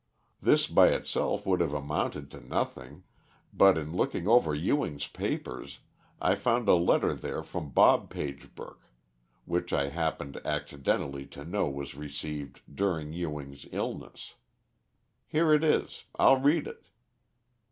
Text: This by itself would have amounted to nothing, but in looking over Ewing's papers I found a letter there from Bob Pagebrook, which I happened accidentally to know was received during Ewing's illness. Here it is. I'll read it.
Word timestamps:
This 0.41 0.65
by 0.65 0.87
itself 0.87 1.45
would 1.45 1.59
have 1.59 1.75
amounted 1.75 2.31
to 2.31 2.39
nothing, 2.39 3.03
but 3.53 3.77
in 3.77 3.95
looking 3.95 4.27
over 4.27 4.55
Ewing's 4.55 5.05
papers 5.05 5.77
I 6.19 6.33
found 6.33 6.67
a 6.67 6.73
letter 6.73 7.13
there 7.13 7.43
from 7.43 7.69
Bob 7.69 8.09
Pagebrook, 8.09 8.79
which 9.45 9.71
I 9.71 9.89
happened 9.89 10.41
accidentally 10.43 11.27
to 11.27 11.45
know 11.45 11.69
was 11.69 11.93
received 11.93 12.61
during 12.73 13.13
Ewing's 13.13 13.67
illness. 13.71 14.33
Here 15.27 15.53
it 15.53 15.63
is. 15.63 16.05
I'll 16.17 16.39
read 16.39 16.65
it. 16.65 16.83